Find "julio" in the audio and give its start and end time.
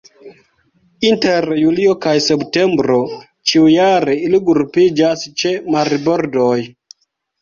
1.63-1.91